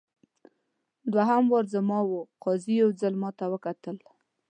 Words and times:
دوهم 1.13 1.43
وار 1.51 1.65
زما 1.75 1.99
وو 2.09 2.19
قاضي 2.43 2.73
یو 2.81 2.89
ځل 2.99 3.13
ماته 3.23 3.45
وکتل. 3.53 3.97